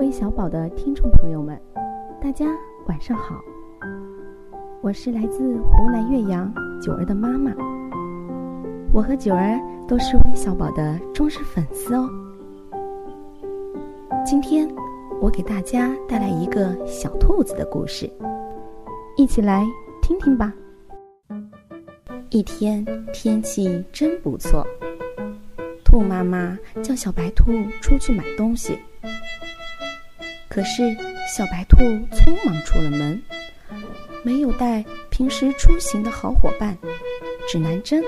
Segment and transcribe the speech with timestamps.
[0.00, 1.60] 微小宝的听众朋友们，
[2.22, 2.46] 大家
[2.86, 3.38] 晚上好。
[4.80, 7.52] 我是来自湖南岳阳九儿的妈妈，
[8.94, 12.08] 我和九儿都是微小宝的忠实粉丝哦。
[14.24, 14.66] 今天
[15.20, 18.10] 我给大家带来一个小兔子的故事，
[19.18, 19.66] 一起来
[20.00, 20.50] 听听吧。
[22.30, 22.82] 一天
[23.12, 24.66] 天气真不错，
[25.84, 28.78] 兔妈妈叫小白兔出去买东西，
[30.50, 30.94] 可是
[31.26, 31.78] 小白兔
[32.10, 33.22] 匆忙出了门。
[34.22, 36.76] 没有带平时出行的好伙伴
[37.48, 38.04] 指南针，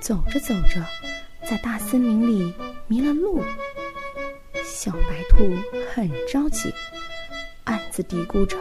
[0.00, 0.84] 走着走着，
[1.48, 2.52] 在大森林里
[2.88, 3.44] 迷了路。
[4.64, 5.54] 小白兔
[5.92, 6.72] 很着急，
[7.64, 8.56] 暗自嘀咕着：“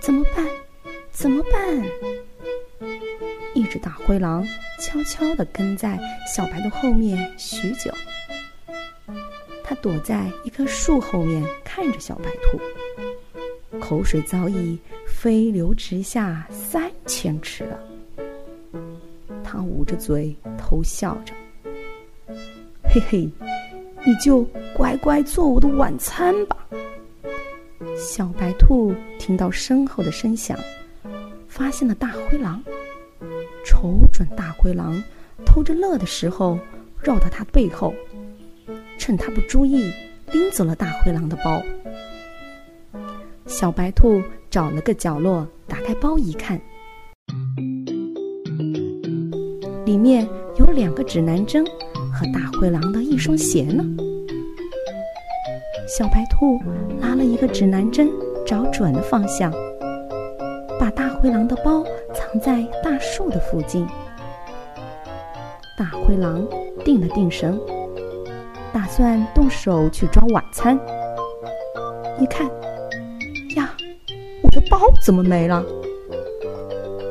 [0.00, 0.46] 怎么办？
[1.10, 1.84] 怎么办？”
[3.52, 4.46] 一只大灰狼
[4.80, 5.98] 悄悄地跟在
[6.32, 7.92] 小白兔后面许久，
[9.68, 13.78] 它躲在一棵树后面看着小白兔。
[13.78, 17.78] 口水早已飞流直下三千尺了。
[19.44, 21.34] 他捂着嘴偷笑着
[22.82, 23.30] ：“嘿嘿，
[24.06, 24.42] 你就
[24.74, 26.56] 乖乖做我的晚餐吧。”
[27.94, 30.58] 小白兔听到身后的声响，
[31.46, 32.62] 发现了大灰狼，
[33.66, 35.02] 瞅准大灰狼
[35.44, 36.58] 偷着乐的时候，
[37.02, 37.94] 绕到他背后，
[38.98, 39.90] 趁他不注意，
[40.32, 41.62] 拎走了大灰狼的包。
[43.46, 46.60] 小白兔找了个角落，打开包一看，
[49.86, 51.64] 里面有两个指南针
[52.12, 53.82] 和大灰狼的一双鞋呢。
[55.88, 56.60] 小白兔
[57.00, 58.10] 拿了一个指南针，
[58.44, 59.50] 找准了方向，
[60.78, 61.82] 把大灰狼的包
[62.12, 63.86] 藏在大树的附近。
[65.78, 66.46] 大灰狼
[66.84, 67.58] 定了定神，
[68.78, 70.78] 打算动手去抓晚餐。
[72.20, 72.46] 一看
[73.56, 73.74] 呀，
[74.40, 74.60] 我的。
[74.70, 75.64] 包怎么没了？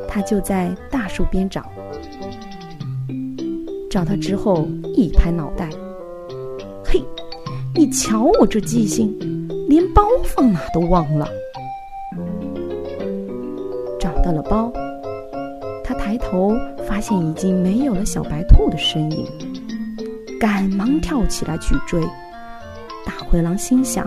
[0.08, 1.62] 他就在大树边找，
[3.90, 5.68] 找到之后一拍脑袋
[6.82, 7.04] ：“嘿，
[7.74, 9.14] 你瞧我这记性，
[9.68, 11.28] 连包放哪都忘了。”
[14.00, 14.72] 找到了包，
[15.84, 16.56] 他抬头
[16.86, 19.26] 发现已经没有了小白兔的身影，
[20.38, 22.00] 赶忙跳起来去追。
[23.04, 24.06] 大灰狼心想：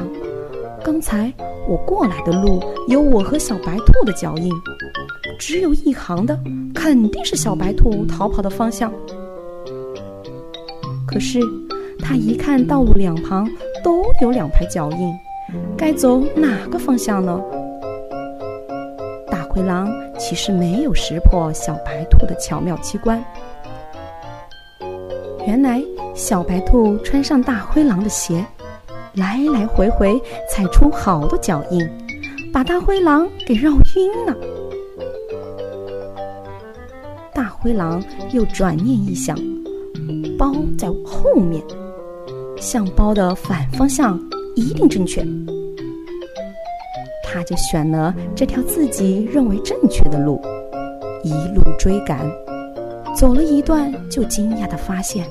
[0.83, 1.31] 刚才。
[1.67, 4.51] 我过来的路有我和小白兔的脚印，
[5.39, 6.37] 只有一行的，
[6.73, 8.91] 肯定是小白兔逃跑的方向。
[11.05, 11.39] 可是
[11.99, 13.47] 他一看道路两旁
[13.83, 15.13] 都有两排脚印，
[15.77, 17.39] 该走哪个方向呢？
[19.27, 19.87] 大灰狼
[20.17, 23.23] 其实没有识破小白兔的巧妙机关，
[25.51, 25.83] 原来
[26.15, 28.45] 小白兔穿上大灰狼的鞋。
[29.15, 30.17] 来来回回
[30.49, 31.85] 踩出好多脚印，
[32.53, 34.33] 把大灰狼给绕晕了。
[37.33, 38.01] 大灰狼
[38.31, 39.37] 又转念一想，
[40.37, 41.61] 包在后面，
[42.57, 44.17] 向包的反方向
[44.55, 45.21] 一定正确。
[47.25, 50.41] 他就选了这条自己认为正确的路，
[51.25, 52.25] 一路追赶。
[53.15, 55.25] 走了一段，就惊讶的发现，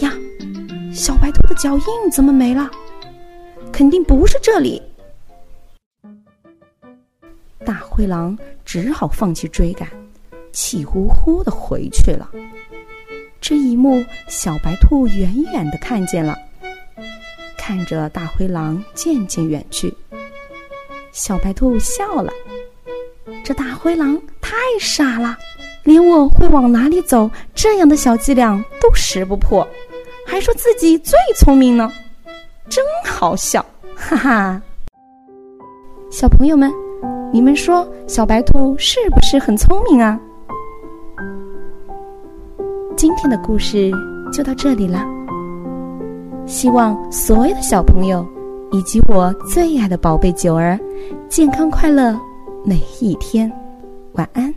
[0.00, 0.12] 呀，
[0.92, 2.70] 小白兔的脚印怎么没了？
[3.72, 4.82] 肯定不是这里，
[7.64, 9.88] 大灰狼只好放弃追赶，
[10.52, 12.28] 气呼呼的回去了。
[13.40, 16.36] 这一幕，小白兔远远的看见了，
[17.56, 19.94] 看着大灰狼渐渐远去，
[21.12, 22.32] 小白兔笑了。
[23.44, 25.36] 这大灰狼太傻了，
[25.86, 29.66] 连我会往哪里走这样的小伎俩都识不破，
[30.26, 31.90] 还说自己最聪明呢。
[32.68, 33.64] 真好笑，
[33.94, 34.60] 哈哈！
[36.10, 36.72] 小朋友们，
[37.32, 40.18] 你们说小白兔是不是很聪明啊？
[42.96, 43.92] 今天的故事
[44.32, 45.06] 就到这里了，
[46.46, 48.26] 希望所有的小朋友
[48.72, 50.76] 以及我最爱的宝贝九儿
[51.28, 52.18] 健康快乐
[52.64, 53.48] 每一天，
[54.14, 54.52] 晚安。